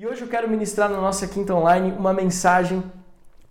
[0.00, 2.82] E hoje eu quero ministrar na nossa quinta online uma mensagem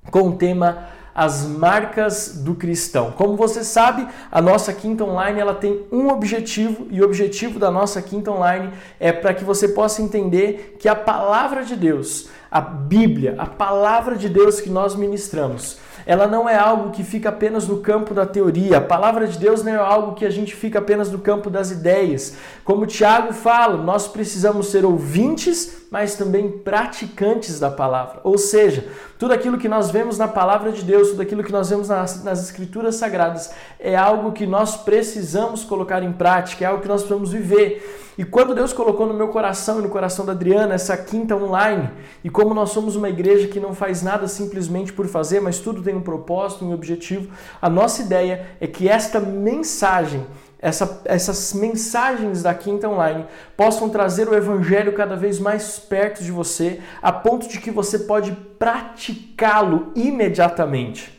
[0.10, 3.12] com o tema as marcas do cristão.
[3.12, 7.70] Como você sabe, a nossa quinta online ela tem um objetivo e o objetivo da
[7.70, 12.60] nossa quinta online é para que você possa entender que a palavra de Deus, a
[12.60, 17.68] Bíblia, a palavra de Deus que nós ministramos, ela não é algo que fica apenas
[17.68, 18.80] no campo da teoria.
[18.80, 21.70] A palavra de Deus não é algo que a gente fica apenas no campo das
[21.70, 22.36] ideias.
[22.64, 28.22] Como Tiago fala, nós precisamos ser ouvintes, mas também praticantes da palavra.
[28.24, 31.70] Ou seja, tudo aquilo que nós vemos na palavra de Deus, tudo aquilo que nós
[31.70, 36.82] vemos nas, nas escrituras sagradas, é algo que nós precisamos colocar em prática, é algo
[36.82, 38.14] que nós precisamos viver.
[38.20, 41.90] E quando Deus colocou no meu coração e no coração da Adriana essa quinta online,
[42.22, 45.82] e como nós somos uma igreja que não faz nada simplesmente por fazer, mas tudo
[45.82, 47.32] tem um propósito, um objetivo,
[47.62, 50.28] a nossa ideia é que esta mensagem
[50.62, 56.32] essa, essas mensagens da Quinta Online possam trazer o Evangelho cada vez mais perto de
[56.32, 61.18] você, a ponto de que você pode praticá-lo imediatamente.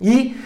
[0.00, 0.40] E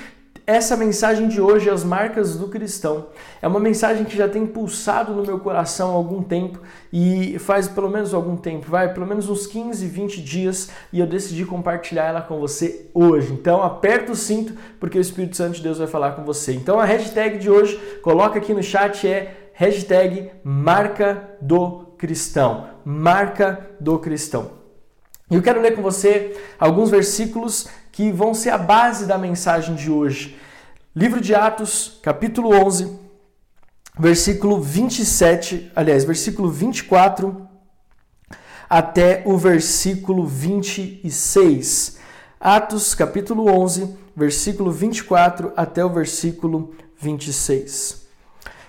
[0.47, 3.07] essa mensagem de hoje, As Marcas do Cristão,
[3.41, 6.61] é uma mensagem que já tem pulsado no meu coração há algum tempo
[6.93, 11.07] e faz pelo menos algum tempo, vai, pelo menos uns 15, 20 dias e eu
[11.07, 13.33] decidi compartilhar ela com você hoje.
[13.33, 16.53] Então aperta o cinto porque o Espírito Santo de Deus vai falar com você.
[16.53, 22.69] Então a hashtag de hoje, coloca aqui no chat, é hashtag Marca do Cristão.
[22.85, 24.63] Marca do Cristão.
[25.31, 29.91] Eu quero ler com você alguns versículos que vão ser a base da mensagem de
[29.91, 30.37] hoje.
[30.97, 32.99] Livro de Atos, capítulo 11,
[33.99, 37.47] versículo 27, aliás, versículo 24
[38.69, 41.99] até o versículo 26.
[42.41, 48.07] Atos, capítulo 11, versículo 24 até o versículo 26.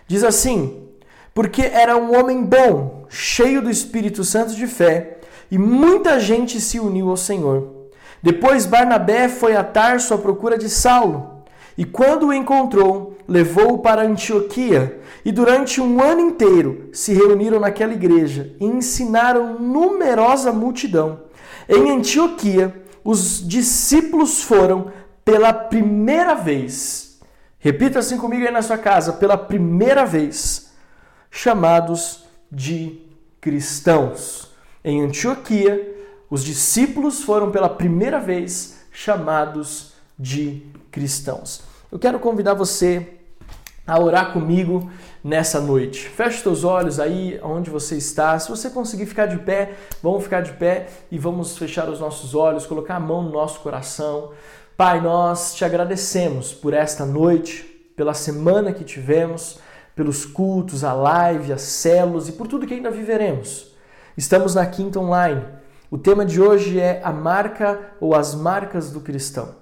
[0.05, 0.89] Diz assim:
[1.33, 6.77] Porque era um homem bom, cheio do Espírito Santo de fé, e muita gente se
[6.77, 7.72] uniu ao Senhor.
[8.23, 11.43] Depois Barnabé foi a Tarso à procura de Saulo,
[11.77, 17.91] e quando o encontrou, levou-o para Antioquia, e durante um ano inteiro se reuniram naquela
[17.91, 21.23] igreja e ensinaram numerosa multidão.
[21.67, 24.89] Em Antioquia, os discípulos foram
[25.25, 27.19] pela primeira vez,
[27.59, 30.71] repita assim comigo aí na sua casa, pela primeira vez,
[31.29, 33.01] chamados de
[33.41, 34.49] cristãos.
[34.81, 35.92] Em Antioquia,
[36.29, 41.63] os discípulos foram pela primeira vez chamados de cristãos.
[41.91, 43.19] Eu quero convidar você
[43.85, 44.89] a orar comigo
[45.23, 46.07] nessa noite.
[46.07, 48.37] Feche os teus olhos aí onde você está.
[48.39, 52.33] Se você conseguir ficar de pé, vamos ficar de pé e vamos fechar os nossos
[52.33, 54.31] olhos, colocar a mão no nosso coração.
[54.77, 57.63] Pai, nós te agradecemos por esta noite,
[57.95, 59.59] pela semana que tivemos,
[59.95, 63.73] pelos cultos, a live, as células e por tudo que ainda viveremos.
[64.17, 65.62] Estamos na Quinta Online
[65.93, 69.57] o tema de hoje é a marca ou as marcas do cristão.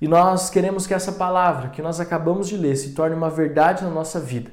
[0.00, 3.84] E nós queremos que essa palavra que nós acabamos de ler se torne uma verdade
[3.84, 4.50] na nossa vida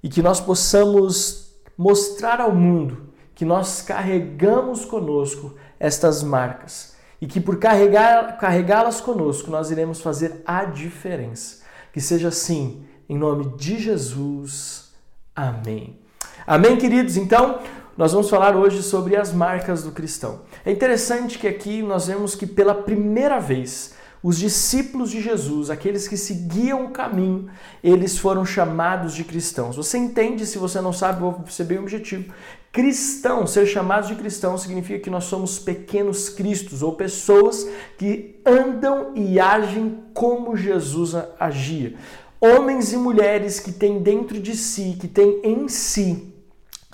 [0.00, 7.40] e que nós possamos mostrar ao mundo que nós carregamos conosco estas marcas e que
[7.40, 11.64] por carregá-las conosco nós iremos fazer a diferença.
[11.92, 14.92] Que seja assim, em nome de Jesus.
[15.34, 15.98] Amém.
[16.46, 17.16] Amém, queridos?
[17.16, 17.58] Então,
[17.96, 20.40] nós vamos falar hoje sobre as marcas do cristão.
[20.64, 26.08] É interessante que aqui nós vemos que pela primeira vez os discípulos de Jesus, aqueles
[26.08, 27.48] que seguiam o caminho,
[27.84, 29.76] eles foram chamados de cristãos.
[29.76, 32.32] Você entende, se você não sabe, vou ser bem objetivo.
[32.72, 39.12] Cristão, ser chamado de cristão significa que nós somos pequenos cristos ou pessoas que andam
[39.14, 41.94] e agem como Jesus agia.
[42.40, 46.33] Homens e mulheres que têm dentro de si, que têm em si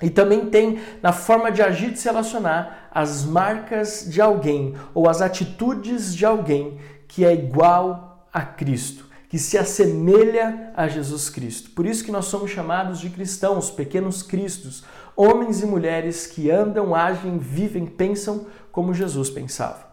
[0.01, 5.07] e também tem na forma de agir, de se relacionar, as marcas de alguém ou
[5.07, 11.71] as atitudes de alguém que é igual a Cristo, que se assemelha a Jesus Cristo.
[11.71, 14.83] Por isso que nós somos chamados de cristãos, pequenos cristos,
[15.15, 19.90] homens e mulheres que andam, agem, vivem, pensam como Jesus pensava.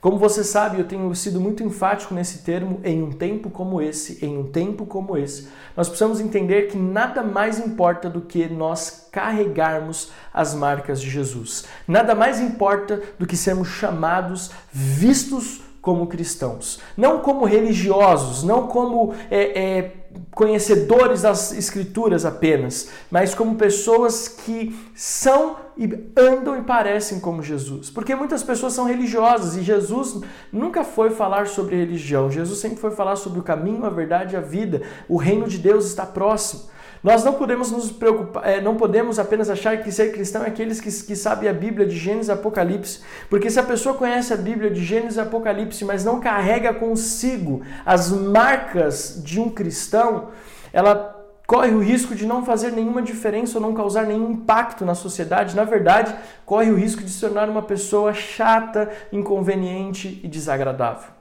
[0.00, 4.24] Como você sabe, eu tenho sido muito enfático nesse termo em um tempo como esse,
[4.24, 5.48] em um tempo como esse.
[5.76, 11.64] Nós precisamos entender que nada mais importa do que nós carregarmos as marcas de Jesus.
[11.86, 19.14] Nada mais importa do que sermos chamados, vistos como cristãos, não como religiosos, não como
[19.30, 19.96] é, é,
[20.34, 27.90] conhecedores das escrituras apenas, mas como pessoas que são e andam e parecem como Jesus.
[27.90, 30.20] Porque muitas pessoas são religiosas e Jesus
[30.52, 32.30] nunca foi falar sobre religião.
[32.30, 34.82] Jesus sempre foi falar sobre o caminho, a verdade e a vida.
[35.08, 36.62] O reino de Deus está próximo.
[37.02, 40.80] Nós não podemos nos preocupar, é, não podemos apenas achar que ser cristão é aqueles
[40.80, 43.00] que, que sabem a Bíblia de Gênesis e Apocalipse,
[43.30, 47.62] porque se a pessoa conhece a Bíblia de Gênesis e Apocalipse, mas não carrega consigo
[47.86, 50.28] as marcas de um cristão,
[50.72, 51.14] ela
[51.46, 55.56] corre o risco de não fazer nenhuma diferença ou não causar nenhum impacto na sociedade.
[55.56, 61.17] Na verdade, corre o risco de se tornar uma pessoa chata, inconveniente e desagradável.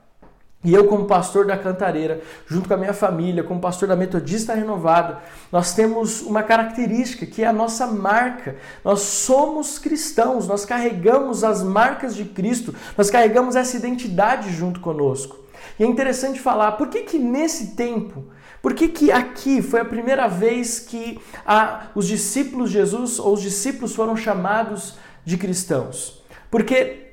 [0.63, 4.55] E eu, como pastor da Cantareira, junto com a minha família, como pastor da Metodista
[4.55, 5.19] Renovada,
[5.51, 8.55] nós temos uma característica que é a nossa marca.
[8.83, 15.37] Nós somos cristãos, nós carregamos as marcas de Cristo, nós carregamos essa identidade junto conosco.
[15.79, 18.25] E é interessante falar, por que que nesse tempo,
[18.61, 23.35] por que que aqui foi a primeira vez que a, os discípulos de Jesus, ou
[23.35, 26.23] os discípulos foram chamados de cristãos?
[26.49, 27.06] Porque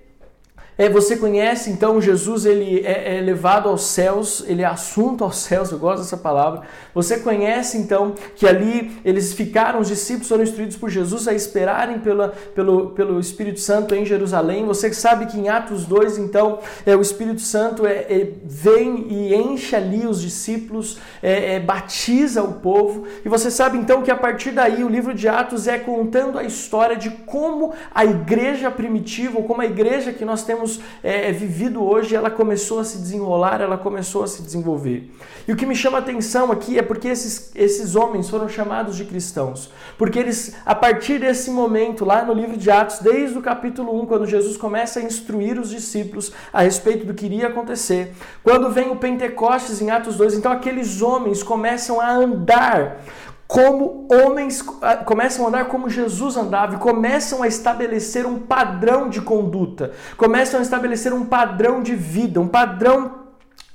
[0.76, 5.36] é, você conhece então Jesus, ele é, é, levado aos céus, ele é assunto aos
[5.36, 6.62] céus, eu gosto dessa palavra.
[6.92, 12.00] Você conhece então que ali eles ficaram, os discípulos foram instruídos por Jesus a esperarem
[12.00, 14.66] pela, pelo, pelo Espírito Santo em Jerusalém.
[14.66, 19.34] Você sabe que em Atos 2, então, é, o Espírito Santo é, é vem e
[19.34, 23.06] enche ali os discípulos, é, é, batiza o povo.
[23.24, 26.42] E você sabe então que a partir daí o livro de Atos é contando a
[26.42, 31.28] história de como a igreja primitiva, ou como a igreja que nós temos temos é,
[31.28, 35.11] é, vivido hoje, ela começou a se desenrolar, ela começou a se desenvolver.
[35.46, 38.96] E o que me chama a atenção aqui é porque esses, esses homens foram chamados
[38.96, 39.70] de cristãos.
[39.99, 44.06] Porque eles, a partir desse momento, lá no livro de Atos, desde o capítulo 1,
[44.06, 48.90] quando Jesus começa a instruir os discípulos a respeito do que iria acontecer, quando vem
[48.90, 53.02] o Pentecostes em Atos 2, então aqueles homens começam a andar
[53.46, 59.08] como homens ah, começam a andar como Jesus andava e começam a estabelecer um padrão
[59.08, 63.23] de conduta, começam a estabelecer um padrão de vida, um padrão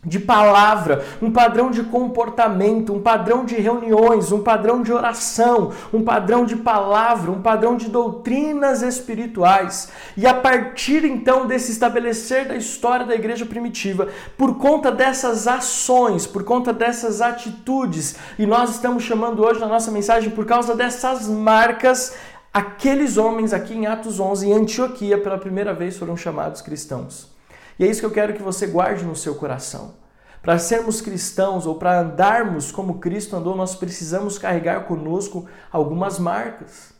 [0.03, 6.01] de palavra, um padrão de comportamento, um padrão de reuniões, um padrão de oração, um
[6.01, 9.91] padrão de palavra, um padrão de doutrinas espirituais.
[10.15, 14.07] E a partir então desse estabelecer da história da igreja primitiva,
[14.37, 19.91] por conta dessas ações, por conta dessas atitudes, e nós estamos chamando hoje na nossa
[19.91, 22.15] mensagem por causa dessas marcas,
[22.53, 27.38] aqueles homens aqui em Atos 11 em Antioquia pela primeira vez foram chamados cristãos.
[27.79, 29.93] E é isso que eu quero que você guarde no seu coração.
[30.41, 36.93] Para sermos cristãos ou para andarmos como Cristo andou, nós precisamos carregar conosco algumas marcas.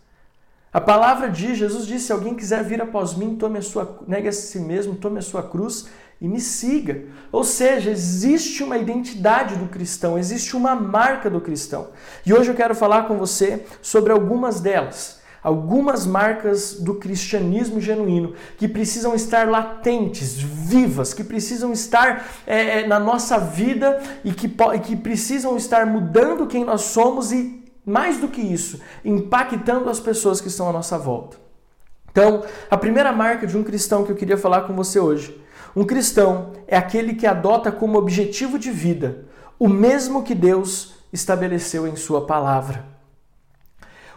[0.72, 4.30] A palavra diz, Jesus disse: se alguém quiser vir após mim, tome a sua, negue
[4.30, 5.88] a si mesmo, tome a sua cruz
[6.22, 7.06] e me siga.
[7.32, 11.90] Ou seja, existe uma identidade do cristão, existe uma marca do cristão.
[12.26, 18.34] E hoje eu quero falar com você sobre algumas delas algumas marcas do cristianismo genuíno
[18.58, 24.50] que precisam estar latentes, vivas, que precisam estar é, é na nossa vida e que,
[24.84, 30.42] que precisam estar mudando quem nós somos e, mais do que isso, impactando as pessoas
[30.42, 31.38] que estão à nossa volta.
[32.12, 35.40] Então, a primeira marca de um cristão que eu queria falar com você hoje.
[35.76, 41.86] Um cristão é aquele que adota como objetivo de vida o mesmo que Deus estabeleceu
[41.86, 42.86] em Sua palavra.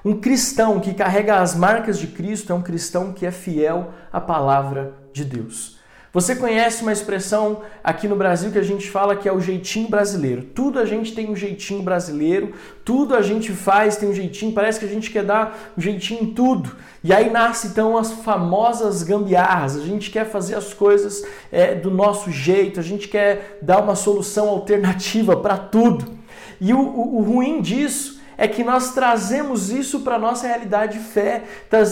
[0.05, 4.21] Um cristão que carrega as marcas de Cristo é um cristão que é fiel à
[4.21, 5.81] palavra de Deus.
[6.13, 9.89] Você conhece uma expressão aqui no Brasil que a gente fala que é o jeitinho
[9.89, 10.43] brasileiro.
[10.43, 12.53] Tudo a gente tem um jeitinho brasileiro,
[12.85, 16.25] tudo a gente faz tem um jeitinho, parece que a gente quer dar um jeitinho
[16.25, 16.77] em tudo.
[17.03, 19.77] E aí nasce então as famosas gambiarras.
[19.77, 23.95] A gente quer fazer as coisas é, do nosso jeito, a gente quer dar uma
[23.95, 26.19] solução alternativa para tudo.
[26.61, 30.99] E o, o, o ruim disso é que nós trazemos isso para a nossa realidade
[30.99, 31.45] de fé,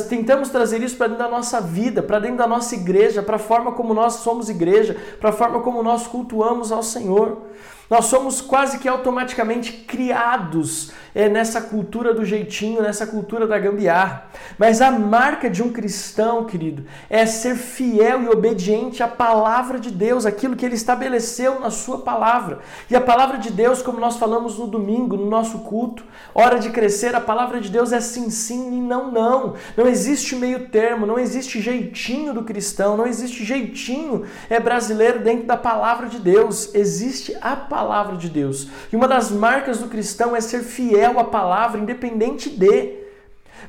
[0.08, 3.38] tentamos trazer isso para dentro da nossa vida, para dentro da nossa igreja, para a
[3.38, 7.42] forma como nós somos igreja, para a forma como nós cultuamos ao Senhor.
[7.90, 14.26] Nós somos quase que automaticamente criados é, nessa cultura do jeitinho, nessa cultura da gambiarra.
[14.56, 19.90] Mas a marca de um cristão, querido, é ser fiel e obediente à palavra de
[19.90, 22.60] Deus, aquilo que ele estabeleceu na sua palavra.
[22.88, 26.70] E a palavra de Deus, como nós falamos no domingo, no nosso culto, hora de
[26.70, 29.54] crescer, a palavra de Deus é sim, sim e não, não.
[29.76, 35.46] Não existe meio termo, não existe jeitinho do cristão, não existe jeitinho é brasileiro dentro
[35.48, 36.72] da palavra de Deus.
[36.72, 38.68] Existe a palavra palavra de Deus.
[38.92, 43.00] E uma das marcas do cristão é ser fiel à palavra, independente de.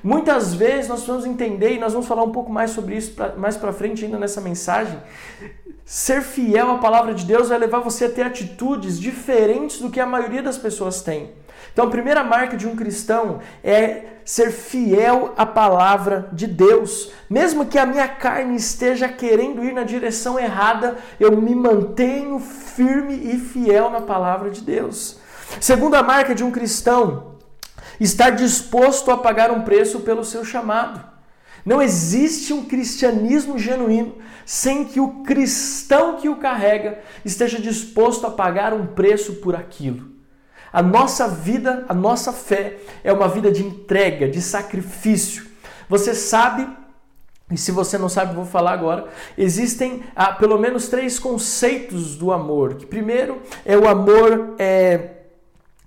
[0.03, 3.35] Muitas vezes nós vamos entender, e nós vamos falar um pouco mais sobre isso pra,
[3.35, 4.97] mais para frente ainda nessa mensagem.
[5.93, 9.99] Ser fiel à palavra de Deus vai levar você a ter atitudes diferentes do que
[9.99, 11.33] a maioria das pessoas tem.
[11.73, 17.11] Então, a primeira marca de um cristão é ser fiel à palavra de Deus.
[17.29, 23.13] Mesmo que a minha carne esteja querendo ir na direção errada, eu me mantenho firme
[23.13, 25.17] e fiel na palavra de Deus.
[25.59, 27.35] Segunda marca de um cristão
[27.99, 31.10] estar disposto a pagar um preço pelo seu chamado.
[31.65, 34.15] Não existe um cristianismo genuíno
[34.45, 40.11] sem que o cristão que o carrega esteja disposto a pagar um preço por aquilo.
[40.73, 45.45] A nossa vida, a nossa fé é uma vida de entrega, de sacrifício.
[45.87, 46.67] Você sabe,
[47.51, 52.31] e se você não sabe, vou falar agora, existem ah, pelo menos três conceitos do
[52.31, 52.75] amor.
[52.75, 54.55] Que primeiro é o amor.
[54.57, 55.20] É,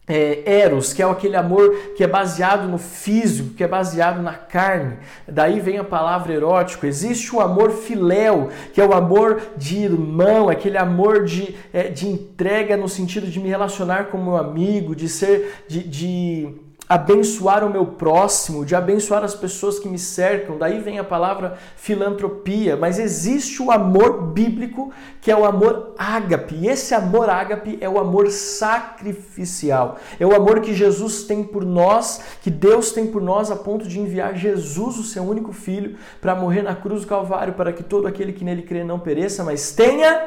[0.07, 4.35] é, eros, que é aquele amor que é baseado no físico, que é baseado na
[4.35, 4.99] carne.
[5.27, 6.87] Daí vem a palavra erótico.
[6.87, 12.07] Existe o amor filéu, que é o amor de irmão, aquele amor de, é, de
[12.07, 16.49] entrega no sentido de me relacionar com meu amigo, de ser, de, de
[16.89, 20.59] abençoar o meu próximo, de abençoar as pessoas que me cercam.
[20.59, 26.55] Daí vem a palavra filantropia, mas existe o amor bíblico, que é o amor ágape.
[26.55, 29.99] E esse amor ágape é o amor sacrificial.
[30.21, 33.89] É o amor que Jesus tem por nós, que Deus tem por nós a ponto
[33.89, 37.83] de enviar Jesus, o seu único filho, para morrer na cruz do Calvário, para que
[37.83, 40.27] todo aquele que nele crê não pereça, mas tenha,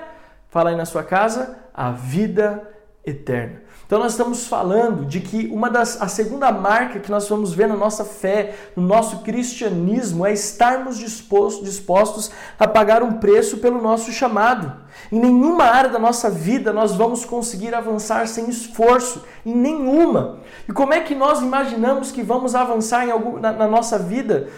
[0.50, 2.77] fala aí na sua casa, a vida
[3.08, 3.68] eterna.
[3.88, 7.70] Então nós estamos falando de que uma das a segunda marca que nós vamos ver
[7.70, 13.82] na nossa fé, no nosso cristianismo é estarmos dispostos, dispostos a pagar um preço pelo
[13.82, 14.74] nosso chamado.
[15.10, 20.40] Em nenhuma área da nossa vida nós vamos conseguir avançar sem esforço, em nenhuma.
[20.68, 24.50] E como é que nós imaginamos que vamos avançar em algum, na, na nossa vida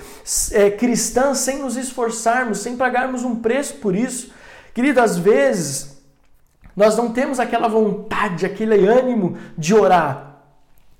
[0.53, 4.33] é, cristã sem nos esforçarmos, sem pagarmos um preço por isso?
[4.73, 5.98] Querido, às vezes
[6.79, 10.27] nós não temos aquela vontade, aquele ânimo de orar.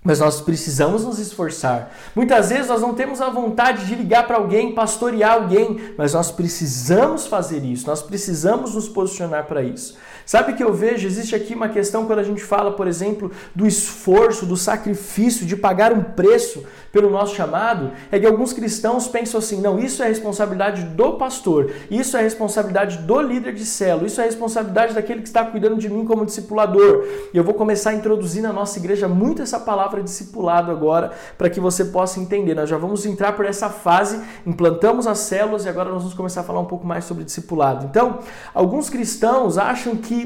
[0.04, 1.96] Mas nós precisamos nos esforçar.
[2.14, 6.32] Muitas vezes nós não temos a vontade de ligar para alguém, pastorear alguém, mas nós
[6.32, 9.98] precisamos fazer isso, nós precisamos nos posicionar para isso.
[10.30, 11.08] Sabe que eu vejo?
[11.08, 15.56] Existe aqui uma questão quando a gente fala, por exemplo, do esforço, do sacrifício, de
[15.56, 20.08] pagar um preço pelo nosso chamado, é que alguns cristãos pensam assim: não, isso é
[20.08, 25.28] responsabilidade do pastor, isso é responsabilidade do líder de célula, isso é responsabilidade daquele que
[25.28, 27.08] está cuidando de mim como discipulador.
[27.34, 31.50] E eu vou começar a introduzir na nossa igreja muito essa palavra discipulado agora, para
[31.50, 32.54] que você possa entender.
[32.54, 36.42] Nós já vamos entrar por essa fase, implantamos as células e agora nós vamos começar
[36.42, 37.88] a falar um pouco mais sobre discipulado.
[37.88, 38.20] Então,
[38.54, 40.19] alguns cristãos acham que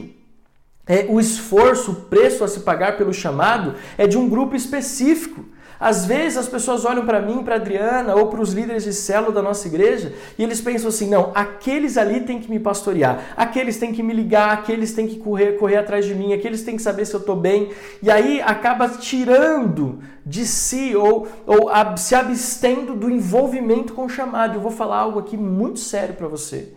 [0.86, 5.46] é, o esforço, o preço a se pagar pelo chamado é de um grupo específico.
[5.80, 9.34] Às vezes as pessoas olham para mim, para Adriana ou para os líderes de célula
[9.34, 13.78] da nossa igreja e eles pensam assim: não, aqueles ali têm que me pastorear, aqueles
[13.78, 16.82] têm que me ligar, aqueles têm que correr, correr atrás de mim, aqueles têm que
[16.82, 17.72] saber se eu estou bem.
[18.02, 24.10] E aí acaba tirando de si ou, ou ab, se abstendo do envolvimento com o
[24.10, 24.56] chamado.
[24.56, 26.72] Eu vou falar algo aqui muito sério para você.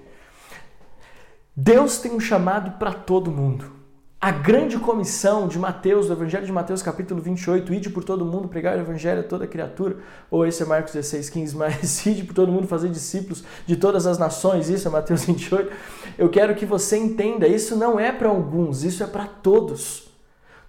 [1.59, 3.73] Deus tem um chamado para todo mundo.
[4.21, 8.47] A grande comissão de Mateus, do Evangelho de Mateus, capítulo 28, ide por todo mundo,
[8.47, 9.97] pregar o Evangelho a toda criatura,
[10.31, 14.07] ou esse é Marcos 16, 15, mas ide por todo mundo fazer discípulos de todas
[14.07, 15.73] as nações, isso é Mateus 28.
[16.19, 20.11] Eu quero que você entenda, isso não é para alguns, isso é para todos.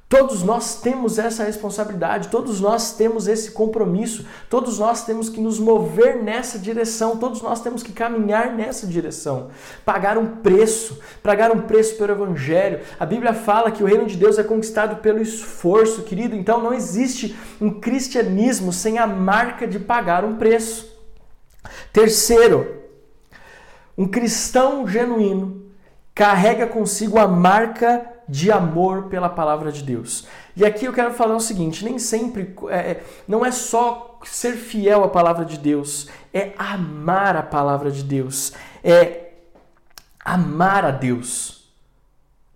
[0.10, 5.60] Todos nós temos essa responsabilidade, todos nós temos esse compromisso, todos nós temos que nos
[5.60, 9.50] mover nessa direção, todos nós temos que caminhar nessa direção.
[9.84, 12.80] Pagar um preço, pagar um preço pelo Evangelho.
[12.98, 16.74] A Bíblia fala que o reino de Deus é conquistado pelo esforço, querido, então não
[16.74, 20.88] existe um cristianismo sem a marca de pagar um preço.
[21.92, 22.82] Terceiro,
[23.98, 25.66] um cristão genuíno
[26.16, 30.28] carrega consigo a marca de amor pela palavra de Deus.
[30.56, 34.54] E aqui eu quero falar o seguinte: nem sempre, é, é, não é só ser
[34.54, 38.54] fiel à palavra de Deus, é amar a palavra de Deus,
[38.84, 39.32] é
[40.24, 41.72] amar a Deus.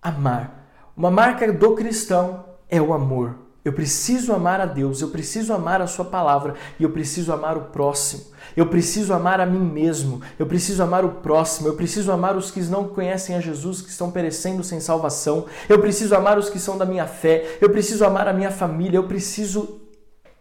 [0.01, 0.67] Amar.
[0.97, 3.35] Uma marca do cristão é o amor.
[3.63, 7.55] Eu preciso amar a Deus, eu preciso amar a Sua palavra e eu preciso amar
[7.55, 8.30] o próximo.
[8.55, 12.51] Eu preciso amar a mim mesmo, eu preciso amar o próximo, eu preciso amar os
[12.51, 15.46] que não conhecem a Jesus, que estão perecendo sem salvação.
[15.70, 18.98] Eu preciso amar os que são da minha fé, eu preciso amar a minha família,
[18.98, 19.81] eu preciso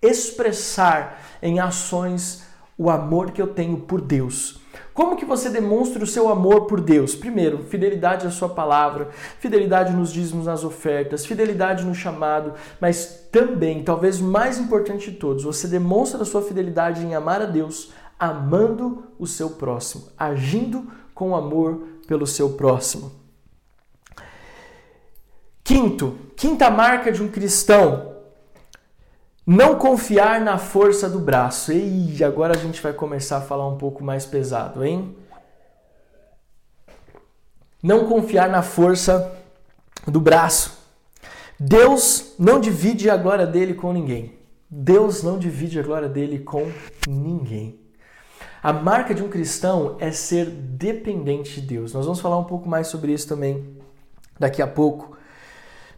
[0.03, 2.43] expressar em ações
[2.77, 4.61] o amor que eu tenho por Deus.
[4.95, 7.15] Como que você demonstra o seu amor por Deus?
[7.15, 13.83] Primeiro, fidelidade à sua palavra, fidelidade nos dízimos, nas ofertas, fidelidade no chamado, mas também,
[13.83, 19.07] talvez mais importante de todos, você demonstra a sua fidelidade em amar a Deus, amando
[19.19, 23.11] o seu próximo, agindo com amor pelo seu próximo.
[25.65, 28.11] Quinto, quinta marca de um cristão
[29.47, 31.73] não confiar na força do braço.
[31.73, 35.17] E agora a gente vai começar a falar um pouco mais pesado, hein?
[37.83, 39.37] Não confiar na força
[40.07, 40.79] do braço.
[41.59, 44.39] Deus não divide a glória dele com ninguém.
[44.71, 46.71] Deus não divide a glória dele com
[47.09, 47.80] ninguém.
[48.63, 51.95] A marca de um cristão é ser dependente de Deus.
[51.95, 53.77] Nós vamos falar um pouco mais sobre isso também
[54.39, 55.17] daqui a pouco.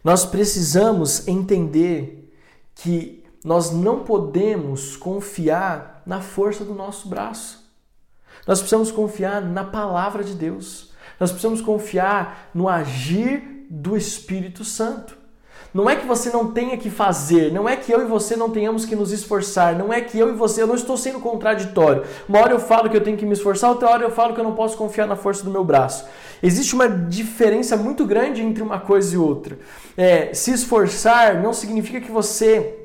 [0.03, 2.33] Nós precisamos entender
[2.75, 7.63] que nós não podemos confiar na força do nosso braço.
[8.47, 10.93] Nós precisamos confiar na palavra de Deus.
[11.19, 15.17] Nós precisamos confiar no agir do Espírito Santo.
[15.73, 18.49] Não é que você não tenha que fazer, não é que eu e você não
[18.49, 22.03] tenhamos que nos esforçar, não é que eu e você, eu não estou sendo contraditório.
[22.29, 24.39] Uma hora eu falo que eu tenho que me esforçar, outra hora eu falo que
[24.39, 26.05] eu não posso confiar na força do meu braço.
[26.43, 29.57] Existe uma diferença muito grande entre uma coisa e outra.
[29.97, 32.82] É, se esforçar não significa que você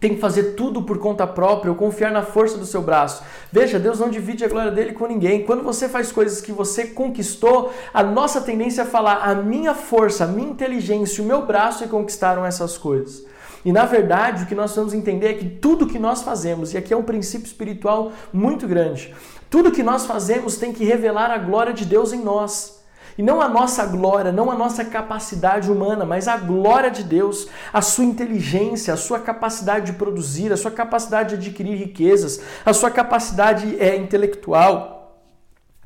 [0.00, 3.22] tem que fazer tudo por conta própria ou confiar na força do seu braço.
[3.50, 5.44] Veja, Deus não divide a glória dele com ninguém.
[5.44, 10.24] Quando você faz coisas que você conquistou, a nossa tendência é falar: a minha força,
[10.24, 13.26] a minha inteligência, o meu braço é conquistaram essas coisas.
[13.64, 16.78] E na verdade, o que nós vamos entender é que tudo que nós fazemos, e
[16.78, 19.14] aqui é um princípio espiritual muito grande,
[19.50, 22.77] tudo que nós fazemos tem que revelar a glória de Deus em nós.
[23.18, 27.48] E não a nossa glória, não a nossa capacidade humana, mas a glória de Deus,
[27.72, 32.72] a sua inteligência, a sua capacidade de produzir, a sua capacidade de adquirir riquezas, a
[32.72, 34.98] sua capacidade é, intelectual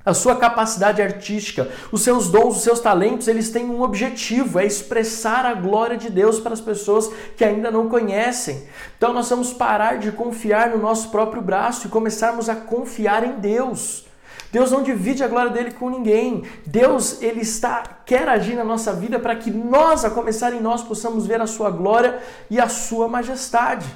[0.04, 4.66] a sua capacidade artística, os seus dons, os seus talentos, eles têm um objetivo, é
[4.66, 8.66] expressar a glória de Deus para as pessoas que ainda não conhecem.
[8.96, 13.38] Então nós vamos parar de confiar no nosso próprio braço e começarmos a confiar em
[13.38, 14.04] Deus.
[14.52, 16.44] Deus não divide a glória dele com ninguém.
[16.66, 20.82] Deus, ele está quer agir na nossa vida para que nós, a começar em nós,
[20.82, 23.86] possamos ver a sua glória e a sua majestade.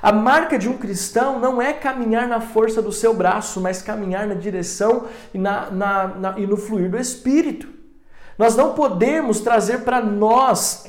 [0.00, 4.26] A marca de um cristão não é caminhar na força do seu braço, mas caminhar
[4.26, 7.68] na direção e, na, na, na, e no fluir do Espírito.
[8.38, 10.86] Nós não podemos trazer para nós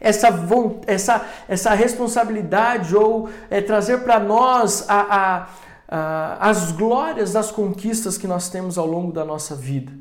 [0.00, 0.28] essa,
[0.86, 5.46] essa, essa responsabilidade ou é, trazer para nós a, a
[5.88, 9.92] as glórias das conquistas que nós temos ao longo da nossa vida.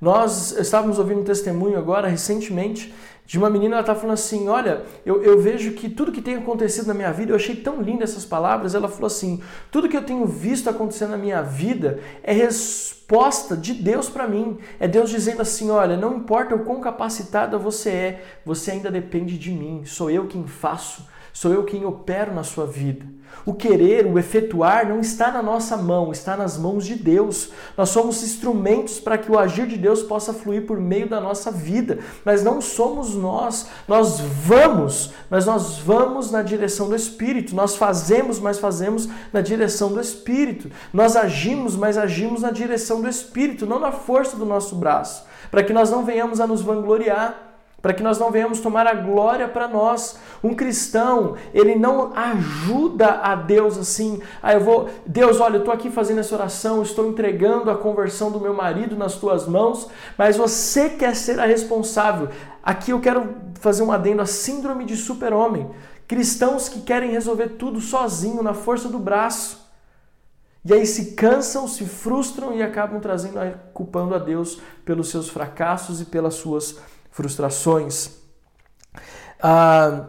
[0.00, 2.94] Nós estávamos ouvindo um testemunho agora, recentemente,
[3.28, 6.36] de uma menina, ela está falando assim: Olha, eu, eu vejo que tudo que tem
[6.36, 8.74] acontecido na minha vida, eu achei tão linda essas palavras.
[8.74, 13.74] Ela falou assim: Tudo que eu tenho visto acontecer na minha vida é resposta de
[13.74, 14.56] Deus para mim.
[14.80, 19.36] É Deus dizendo assim: Olha, não importa o quão capacitada você é, você ainda depende
[19.36, 19.84] de mim.
[19.84, 23.18] Sou eu quem faço, sou eu quem opero na sua vida.
[23.44, 27.50] O querer, o efetuar não está na nossa mão, está nas mãos de Deus.
[27.76, 31.50] Nós somos instrumentos para que o agir de Deus possa fluir por meio da nossa
[31.50, 33.68] vida, mas não somos nós.
[33.86, 37.54] Nós vamos, mas nós vamos na direção do Espírito.
[37.54, 40.70] Nós fazemos, mas fazemos na direção do Espírito.
[40.92, 45.62] Nós agimos, mas agimos na direção do Espírito, não na força do nosso braço, para
[45.62, 47.47] que nós não venhamos a nos vangloriar
[47.80, 50.18] para que nós não venhamos tomar a glória para nós.
[50.42, 55.72] Um cristão, ele não ajuda a Deus assim, ah, eu vou, Deus, olha, eu estou
[55.72, 60.36] aqui fazendo essa oração, estou entregando a conversão do meu marido nas tuas mãos, mas
[60.36, 62.28] você quer ser a responsável.
[62.62, 65.70] Aqui eu quero fazer um adendo à síndrome de super-homem.
[66.08, 69.68] Cristãos que querem resolver tudo sozinho, na força do braço.
[70.64, 73.38] E aí se cansam, se frustram e acabam trazendo,
[73.72, 76.78] culpando a Deus pelos seus fracassos e pelas suas
[77.18, 78.10] frustrações.
[79.42, 80.04] Ah,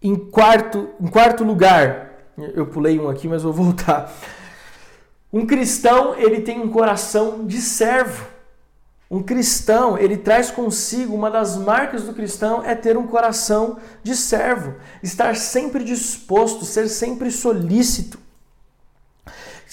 [0.00, 4.10] em, quarto, em quarto lugar, eu pulei um aqui, mas vou voltar.
[5.30, 8.26] Um cristão, ele tem um coração de servo.
[9.10, 14.16] Um cristão, ele traz consigo uma das marcas do cristão é ter um coração de
[14.16, 18.18] servo, estar sempre disposto, ser sempre solícito.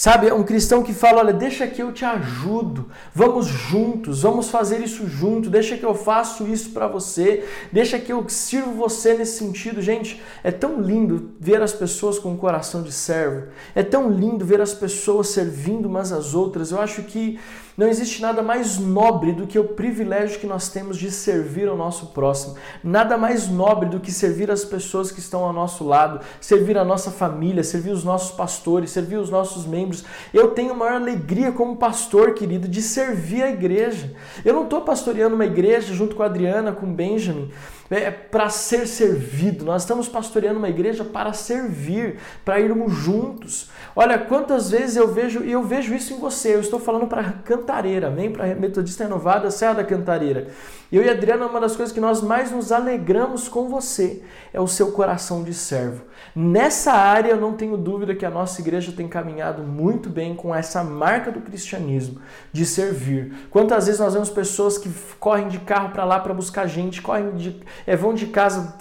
[0.02, 4.50] Sabe, é um cristão que fala: olha, deixa que eu te ajudo, vamos juntos, vamos
[4.50, 9.14] fazer isso junto, deixa que eu faço isso para você, deixa que eu sirvo você
[9.14, 9.80] nesse sentido.
[9.80, 14.44] Gente, é tão lindo ver as pessoas com o coração de servo, é tão lindo
[14.44, 16.72] ver as pessoas servindo umas às outras.
[16.72, 17.40] Eu acho que
[17.82, 21.76] não existe nada mais nobre do que o privilégio que nós temos de servir ao
[21.76, 22.56] nosso próximo.
[22.84, 26.86] Nada mais nobre do que servir as pessoas que estão ao nosso lado, servir a
[26.86, 30.06] nossa família, servir os nossos pastores, servir os nossos membros.
[30.32, 34.14] Eu tenho maior alegria como pastor, querido, de servir a igreja.
[34.46, 37.50] Eu não estou pastoreando uma igreja junto com a Adriana, com o Benjamin
[37.92, 39.66] é, para ser servido.
[39.66, 43.70] Nós estamos pastoreando uma igreja para servir, para irmos juntos.
[43.96, 46.56] Olha quantas vezes eu vejo, e eu vejo isso em você.
[46.56, 48.32] Eu estou falando para Cantareira, amém?
[48.32, 50.48] Para Metodista Renovada, Serra da Cantareira.
[50.92, 54.68] Eu e Adriana, uma das coisas que nós mais nos alegramos com você é o
[54.68, 56.04] seu coração de servo.
[56.36, 60.54] Nessa área, eu não tenho dúvida que a nossa igreja tem caminhado muito bem com
[60.54, 62.20] essa marca do cristianismo,
[62.52, 63.34] de servir.
[63.50, 67.36] Quantas vezes nós vemos pessoas que correm de carro para lá para buscar gente, correm
[67.38, 68.76] de, é, vão de casa,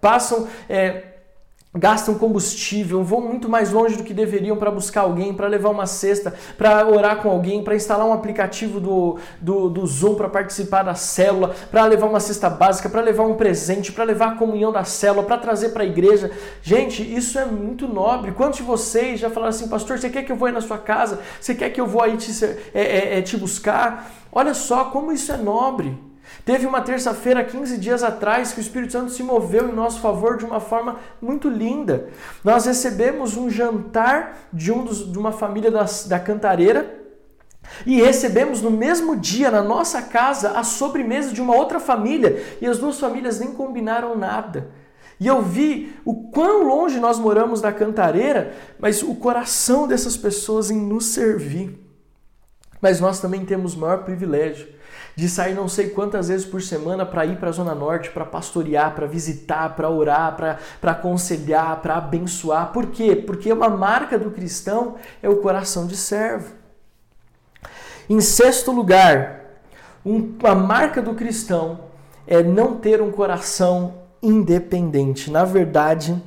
[0.00, 0.46] passam.
[0.68, 1.09] É,
[1.72, 5.86] gastam combustível, vão muito mais longe do que deveriam para buscar alguém, para levar uma
[5.86, 10.82] cesta, para orar com alguém, para instalar um aplicativo do, do, do Zoom para participar
[10.82, 14.72] da célula, para levar uma cesta básica, para levar um presente, para levar a comunhão
[14.72, 16.32] da célula, para trazer para a igreja.
[16.60, 18.32] Gente, isso é muito nobre.
[18.32, 20.78] Quantos de vocês já falaram assim, pastor, você quer que eu vou aí na sua
[20.78, 21.20] casa?
[21.40, 24.10] Você quer que eu vou aí te, é, é, é, te buscar?
[24.32, 26.09] Olha só como isso é nobre.
[26.44, 30.36] Teve uma terça-feira, 15 dias atrás, que o Espírito Santo se moveu em nosso favor
[30.36, 32.08] de uma forma muito linda.
[32.42, 36.98] Nós recebemos um jantar de, um dos, de uma família da, da Cantareira,
[37.86, 42.42] e recebemos no mesmo dia, na nossa casa, a sobremesa de uma outra família.
[42.60, 44.68] E as duas famílias nem combinaram nada.
[45.18, 50.70] E eu vi o quão longe nós moramos da cantareira, mas o coração dessas pessoas
[50.70, 51.78] em nos servir.
[52.80, 54.79] Mas nós também temos maior privilégio
[55.14, 58.24] de sair não sei quantas vezes por semana para ir para a Zona Norte, para
[58.24, 60.36] pastorear, para visitar, para orar,
[60.80, 62.72] para aconselhar, para abençoar.
[62.72, 63.14] Por quê?
[63.16, 66.54] Porque uma marca do cristão é o coração de servo.
[68.08, 69.40] Em sexto lugar,
[70.04, 71.80] um, a marca do cristão
[72.26, 75.30] é não ter um coração independente.
[75.30, 76.20] Na verdade,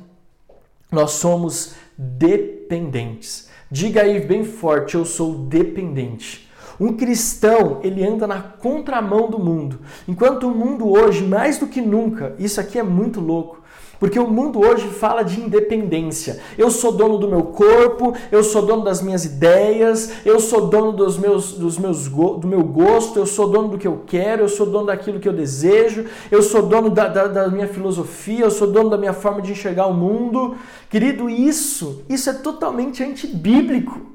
[0.90, 3.48] nós somos dependentes.
[3.70, 6.48] Diga aí bem forte, eu sou dependente.
[6.78, 9.78] Um cristão, ele anda na contramão do mundo.
[10.08, 13.62] Enquanto o mundo hoje, mais do que nunca, isso aqui é muito louco,
[14.00, 16.40] porque o mundo hoje fala de independência.
[16.58, 20.92] Eu sou dono do meu corpo, eu sou dono das minhas ideias, eu sou dono
[20.92, 24.48] dos meus, dos meus, do meu gosto, eu sou dono do que eu quero, eu
[24.48, 28.50] sou dono daquilo que eu desejo, eu sou dono da, da, da minha filosofia, eu
[28.50, 30.56] sou dono da minha forma de enxergar o mundo.
[30.90, 34.13] Querido, isso, isso é totalmente antibíblico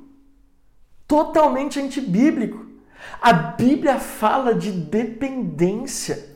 [1.10, 2.68] totalmente antibíblico.
[3.20, 6.30] A Bíblia fala de dependência.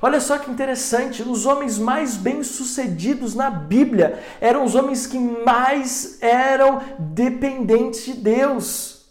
[0.00, 6.18] Olha só que interessante, os homens mais bem-sucedidos na Bíblia eram os homens que mais
[6.22, 9.10] eram dependentes de Deus.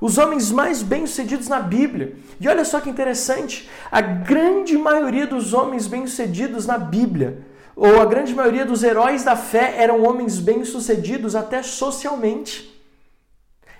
[0.00, 2.16] Os homens mais bem-sucedidos na Bíblia.
[2.38, 7.38] E olha só que interessante, a grande maioria dos homens bem-sucedidos na Bíblia,
[7.74, 12.75] ou a grande maioria dos heróis da fé, eram homens bem-sucedidos até socialmente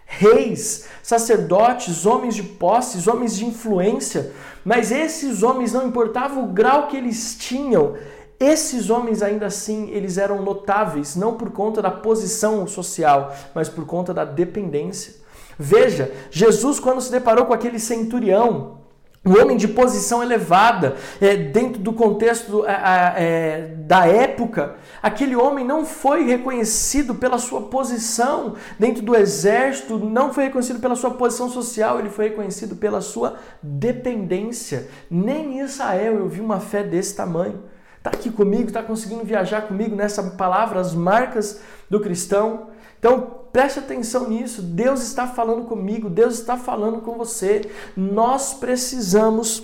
[0.06, 4.32] reis, sacerdotes, homens de posses, homens de influência,
[4.64, 7.94] mas esses homens não importava o grau que eles tinham,
[8.38, 13.84] esses homens ainda assim, eles eram notáveis, não por conta da posição social, mas por
[13.84, 15.14] conta da dependência.
[15.58, 18.78] Veja, Jesus quando se deparou com aquele centurião,
[19.26, 22.72] um homem de posição elevada, é, dentro do contexto é,
[23.16, 30.32] é, da época, aquele homem não foi reconhecido pela sua posição dentro do exército, não
[30.32, 34.88] foi reconhecido pela sua posição social, ele foi reconhecido pela sua dependência.
[35.10, 37.64] Nem em Israel eu vi uma fé desse tamanho.
[37.98, 41.60] Está aqui comigo, está conseguindo viajar comigo nessa palavra, as marcas
[41.90, 42.68] do cristão.
[43.00, 44.60] Então, preste atenção nisso.
[44.60, 47.62] Deus está falando comigo, Deus está falando com você.
[47.96, 49.62] Nós precisamos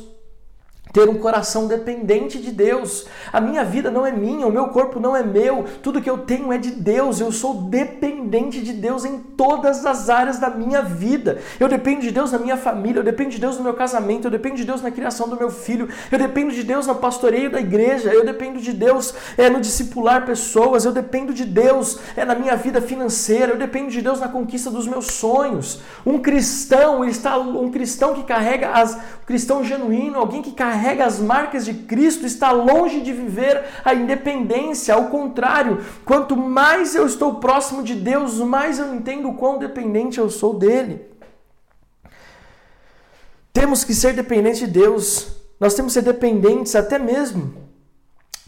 [0.93, 3.07] ter um coração dependente de Deus.
[3.33, 6.19] A minha vida não é minha, o meu corpo não é meu, tudo que eu
[6.19, 7.19] tenho é de Deus.
[7.19, 11.41] Eu sou dependente de Deus em todas as áreas da minha vida.
[11.59, 14.31] Eu dependo de Deus na minha família, eu dependo de Deus no meu casamento, eu
[14.31, 17.61] dependo de Deus na criação do meu filho, eu dependo de Deus no pastoreio da
[17.61, 22.35] igreja, eu dependo de Deus é, no discipular pessoas, eu dependo de Deus é, na
[22.35, 25.81] minha vida financeira, eu dependo de Deus na conquista dos meus sonhos.
[26.05, 31.07] Um cristão, está um cristão que carrega as, um cristão genuíno, alguém que carrega carrega
[31.07, 34.95] as marcas de Cristo está longe de viver a independência.
[34.95, 40.29] Ao contrário, quanto mais eu estou próximo de Deus, mais eu entendo quão dependente eu
[40.29, 41.07] sou dele.
[43.53, 45.37] Temos que ser dependentes de Deus.
[45.61, 47.63] Nós temos que ser dependentes até mesmo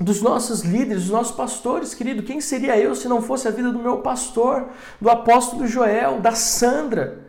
[0.01, 2.25] dos nossos líderes, dos nossos pastores, querido.
[2.25, 4.71] Quem seria eu se não fosse a vida do meu pastor,
[5.01, 7.24] do apóstolo Joel, da Sandra?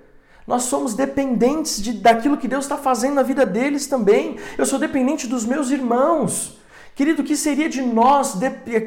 [0.47, 4.38] Nós somos dependentes de, daquilo que Deus está fazendo na vida deles também.
[4.58, 6.58] Eu sou dependente dos meus irmãos.
[6.95, 8.36] Querido, o que seria de nós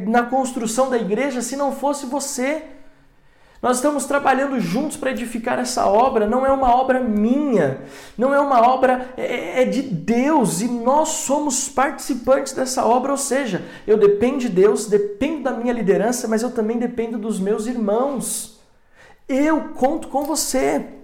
[0.07, 2.62] na construção da igreja se não fosse você?
[3.61, 7.81] Nós estamos trabalhando juntos para edificar essa obra, não é uma obra minha,
[8.16, 13.18] não é uma obra, é, é de Deus e nós somos participantes dessa obra, ou
[13.18, 17.66] seja, eu dependo de Deus, dependo da minha liderança, mas eu também dependo dos meus
[17.66, 18.61] irmãos.
[19.29, 20.98] Eu conto com você.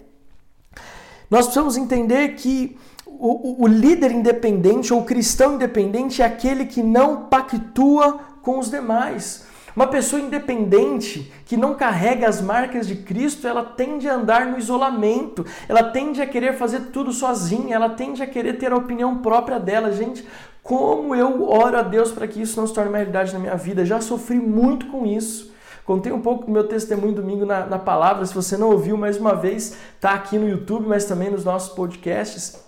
[1.31, 6.83] Nós precisamos entender que o, o, líder independente ou o cristão independente é aquele que
[6.83, 9.47] não pactua com os demais.
[9.75, 14.59] Uma pessoa independente que não carrega as marcas de Cristo, ela tende a andar no
[14.59, 19.19] isolamento, ela tende a querer fazer tudo sozinha, ela tende a querer ter a opinião
[19.19, 19.91] própria dela.
[19.91, 20.25] Gente,
[20.63, 23.57] como eu oro a Deus para que isso não se torne uma realidade na minha
[23.57, 23.85] vida.
[23.85, 25.54] Já sofri muito com isso.
[25.85, 28.25] Contei um pouco do meu testemunho domingo na, na palavra.
[28.25, 31.75] Se você não ouviu, mais uma vez, está aqui no YouTube, mas também nos nossos
[31.75, 32.64] podcasts.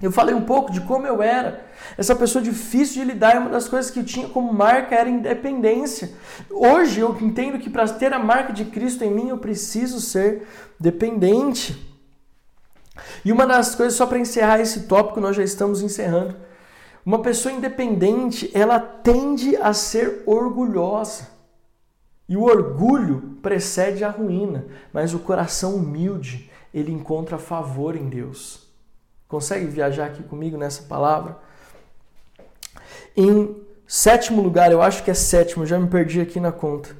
[0.00, 1.64] Eu falei um pouco de como eu era.
[1.96, 5.08] Essa pessoa difícil de lidar, e uma das coisas que eu tinha como marca era
[5.08, 6.12] independência.
[6.50, 10.46] Hoje eu entendo que para ter a marca de Cristo em mim eu preciso ser
[10.78, 11.96] dependente.
[13.24, 16.36] E uma das coisas, só para encerrar esse tópico, nós já estamos encerrando.
[17.04, 21.35] Uma pessoa independente, ela tende a ser orgulhosa.
[22.28, 28.66] E o orgulho precede a ruína, mas o coração humilde, ele encontra favor em Deus.
[29.28, 31.38] Consegue viajar aqui comigo nessa palavra?
[33.16, 36.90] Em sétimo lugar, eu acho que é sétimo, já me perdi aqui na conta.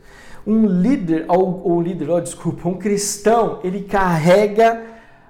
[0.46, 4.82] Um líder, ou, ou líder, oh, desculpa, um cristão, ele carrega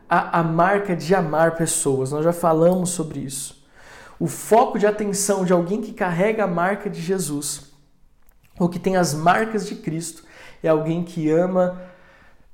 [0.09, 2.13] a, a marca de amar pessoas.
[2.13, 3.65] Nós já falamos sobre isso.
[4.19, 7.66] O foco de atenção de alguém que carrega a marca de Jesus,
[8.59, 10.25] ou que tem as marcas de Cristo,
[10.63, 11.81] é alguém que ama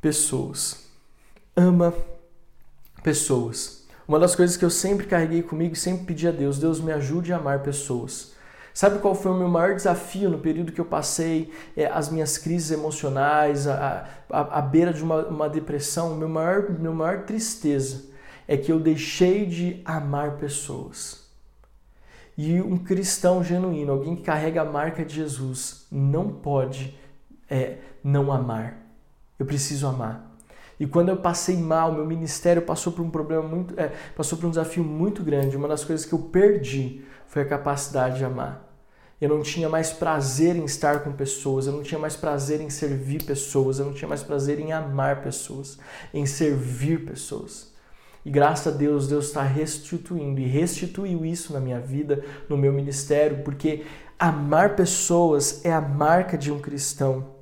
[0.00, 0.84] pessoas.
[1.56, 1.94] Ama
[3.02, 3.86] pessoas.
[4.06, 6.92] Uma das coisas que eu sempre carreguei comigo e sempre pedi a Deus, Deus me
[6.92, 8.32] ajude a amar pessoas.
[8.74, 12.38] Sabe qual foi o meu maior desafio no período que eu passei é, as minhas
[12.38, 16.16] crises emocionais, a, a, a beira de uma, uma depressão?
[16.16, 18.04] Meu maior, meu maior tristeza
[18.48, 21.21] é que eu deixei de amar pessoas.
[22.36, 26.98] E um cristão genuíno, alguém que carrega a marca de Jesus, não pode
[27.48, 28.78] é, não amar.
[29.38, 30.30] Eu preciso amar.
[30.80, 34.46] E quando eu passei mal, meu ministério passou por um problema muito, é, passou por
[34.46, 35.56] um desafio muito grande.
[35.56, 38.68] Uma das coisas que eu perdi foi a capacidade de amar.
[39.20, 42.68] Eu não tinha mais prazer em estar com pessoas, eu não tinha mais prazer em
[42.68, 45.78] servir pessoas, eu não tinha mais prazer em amar pessoas,
[46.12, 47.71] em servir pessoas.
[48.24, 52.72] E graças a Deus, Deus está restituindo e restituiu isso na minha vida, no meu
[52.72, 53.84] ministério, porque
[54.18, 57.32] amar pessoas é a marca de um cristão.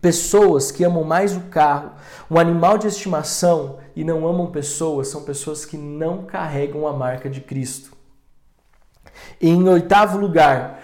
[0.00, 1.92] Pessoas que amam mais o carro,
[2.30, 7.28] um animal de estimação e não amam pessoas, são pessoas que não carregam a marca
[7.28, 7.92] de Cristo.
[9.38, 10.80] E em oitavo lugar,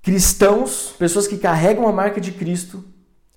[0.00, 2.84] cristãos, pessoas que carregam a marca de Cristo,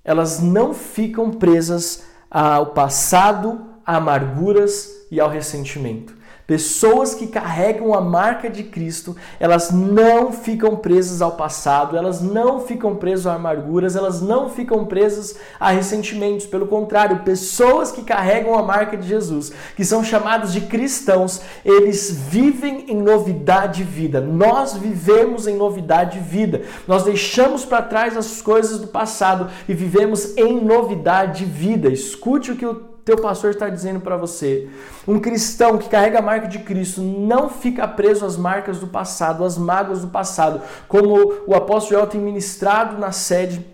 [0.04, 6.19] elas não ficam presas ao passado, a amarguras e ao ressentimento.
[6.50, 12.62] Pessoas que carregam a marca de Cristo, elas não ficam presas ao passado, elas não
[12.62, 16.48] ficam presas a amarguras, elas não ficam presas a ressentimentos.
[16.48, 22.10] Pelo contrário, pessoas que carregam a marca de Jesus, que são chamados de cristãos, eles
[22.10, 24.20] vivem em novidade de vida.
[24.20, 26.64] Nós vivemos em novidade de vida.
[26.88, 31.90] Nós deixamos para trás as coisas do passado e vivemos em novidade de vida.
[31.90, 34.70] Escute o que o teu pastor está dizendo para você.
[35.08, 39.44] Um cristão que carrega a marca de Cristo não fica preso às marcas do passado,
[39.44, 43.66] às mágoas do passado, como o apóstolo Joel tem ministrado na sede.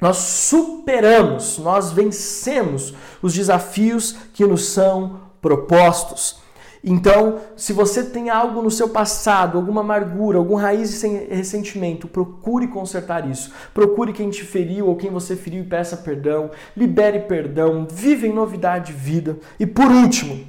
[0.00, 6.36] Nós superamos, nós vencemos os desafios que nos são propostos.
[6.82, 12.68] Então, se você tem algo no seu passado, alguma amargura, algum raiz de ressentimento, procure
[12.68, 13.52] consertar isso.
[13.74, 16.50] Procure quem te feriu ou quem você feriu e peça perdão.
[16.76, 17.86] Libere perdão.
[17.90, 19.38] Vive em novidade de vida.
[19.58, 20.46] E por último,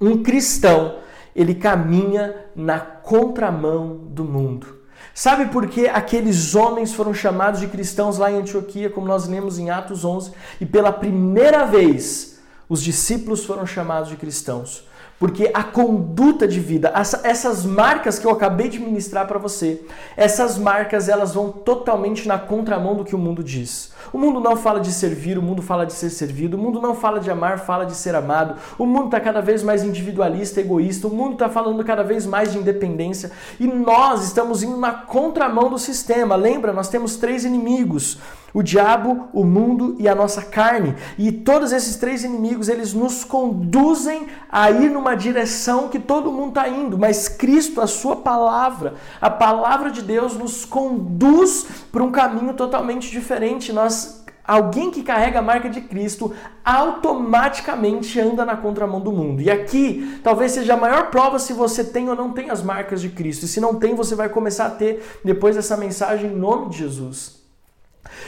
[0.00, 0.98] um cristão,
[1.34, 4.84] ele caminha na contramão do mundo.
[5.12, 9.58] Sabe por que aqueles homens foram chamados de cristãos lá em Antioquia, como nós lemos
[9.58, 14.84] em Atos 11, e pela primeira vez os discípulos foram chamados de cristãos?
[15.24, 19.80] Porque a conduta de vida, essas marcas que eu acabei de ministrar para você,
[20.18, 23.90] essas marcas elas vão totalmente na contramão do que o mundo diz.
[24.12, 26.94] O mundo não fala de servir, o mundo fala de ser servido, o mundo não
[26.94, 28.56] fala de amar, fala de ser amado.
[28.76, 32.52] O mundo está cada vez mais individualista, egoísta, o mundo está falando cada vez mais
[32.52, 36.36] de independência e nós estamos indo na contramão do sistema.
[36.36, 38.18] Lembra, nós temos três inimigos
[38.54, 40.94] o diabo, o mundo e a nossa carne.
[41.18, 46.50] E todos esses três inimigos, eles nos conduzem a ir numa direção que todo mundo
[46.50, 52.12] está indo, mas Cristo, a sua palavra, a palavra de Deus nos conduz para um
[52.12, 53.72] caminho totalmente diferente.
[53.72, 59.40] Nós Alguém que carrega a marca de Cristo automaticamente anda na contramão do mundo.
[59.40, 63.00] E aqui talvez seja a maior prova se você tem ou não tem as marcas
[63.00, 63.46] de Cristo.
[63.46, 66.76] E se não tem, você vai começar a ter depois dessa mensagem em nome de
[66.76, 67.43] Jesus.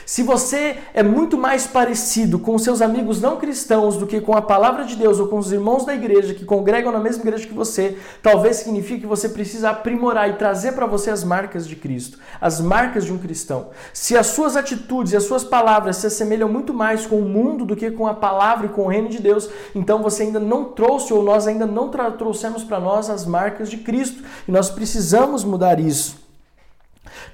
[0.05, 4.43] Se você é muito mais parecido com seus amigos não cristãos do que com a
[4.43, 7.55] palavra de Deus ou com os irmãos da igreja que congregam na mesma igreja que
[7.55, 12.19] você, talvez signifique que você precisa aprimorar e trazer para você as marcas de Cristo,
[12.41, 13.69] as marcas de um cristão.
[13.93, 17.65] Se as suas atitudes e as suas palavras se assemelham muito mais com o mundo
[17.65, 20.65] do que com a palavra e com o reino de Deus, então você ainda não
[20.65, 25.45] trouxe ou nós ainda não trouxemos para nós as marcas de Cristo e nós precisamos
[25.45, 26.26] mudar isso.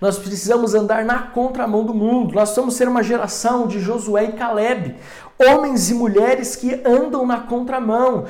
[0.01, 2.35] Nós precisamos andar na contramão do mundo.
[2.35, 4.97] Nós vamos ser uma geração de Josué e Caleb,
[5.39, 8.25] homens e mulheres que andam na contramão.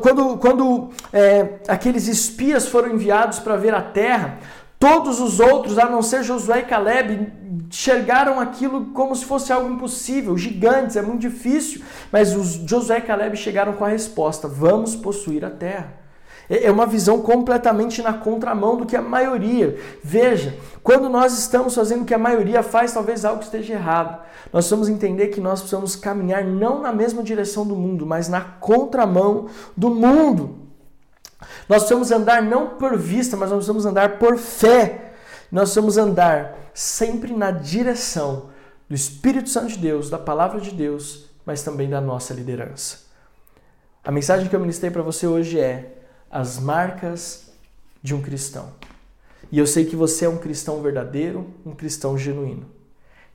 [0.00, 4.38] Quando, quando é, aqueles espias foram enviados para ver a terra,
[4.78, 7.32] todos os outros, a não ser Josué e Caleb,
[7.68, 11.82] enxergaram aquilo como se fosse algo impossível, gigantes, é muito difícil.
[12.10, 15.99] Mas os Josué e Caleb chegaram com a resposta: vamos possuir a terra.
[16.50, 19.78] É, é uma visão completamente na contramão do que a maioria.
[20.02, 24.20] Veja, quando nós estamos fazendo o que a maioria faz, talvez algo esteja errado.
[24.52, 28.40] Nós precisamos entender que nós precisamos caminhar não na mesma direção do mundo, mas na
[28.40, 30.58] contramão do mundo.
[31.68, 35.12] Nós precisamos andar não por vista, mas nós precisamos andar por fé.
[35.52, 38.50] Nós precisamos andar sempre na direção
[38.88, 42.98] do Espírito Santo de Deus, da palavra de Deus, mas também da nossa liderança.
[44.02, 45.99] A mensagem que eu ministrei para você hoje é:
[46.30, 47.50] as marcas
[48.02, 48.68] de um cristão.
[49.50, 52.66] E eu sei que você é um cristão verdadeiro, um cristão genuíno.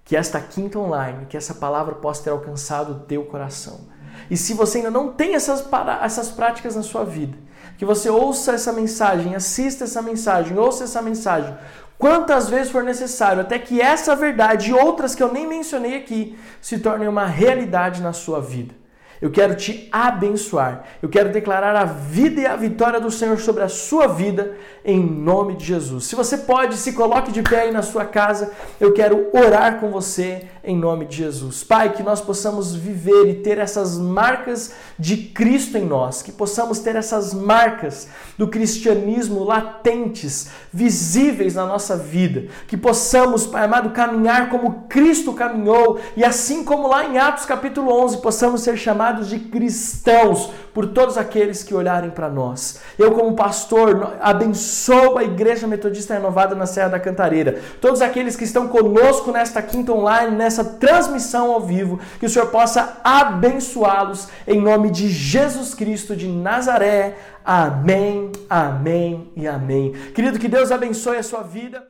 [0.03, 3.81] Que esta quinta online, que essa palavra possa ter alcançado o teu coração.
[4.29, 5.67] E se você ainda não tem essas,
[6.01, 7.37] essas práticas na sua vida,
[7.77, 11.53] que você ouça essa mensagem, assista essa mensagem, ouça essa mensagem,
[11.97, 16.37] quantas vezes for necessário, até que essa verdade e outras que eu nem mencionei aqui
[16.61, 18.73] se tornem uma realidade na sua vida.
[19.21, 20.83] Eu quero te abençoar.
[21.01, 24.99] Eu quero declarar a vida e a vitória do Senhor sobre a sua vida, em
[24.99, 26.05] nome de Jesus.
[26.05, 28.51] Se você pode, se coloque de pé aí na sua casa.
[28.79, 31.63] Eu quero orar com você, em nome de Jesus.
[31.63, 36.79] Pai, que nós possamos viver e ter essas marcas de Cristo em nós, que possamos
[36.79, 44.49] ter essas marcas do cristianismo latentes, visíveis na nossa vida, que possamos, Pai amado, caminhar
[44.49, 49.39] como Cristo caminhou e assim como lá em Atos capítulo 11, possamos ser chamados de
[49.39, 52.81] cristãos por todos aqueles que olharem para nós.
[52.99, 57.61] Eu, como pastor, abençoo a Igreja Metodista Renovada na Serra da Cantareira.
[57.79, 62.47] Todos aqueles que estão conosco nesta quinta online, nessa transmissão ao vivo, que o Senhor
[62.47, 67.15] possa abençoá-los em nome de Jesus Cristo de Nazaré.
[67.45, 69.93] Amém, amém e amém.
[70.13, 71.87] Querido, que Deus abençoe a sua vida.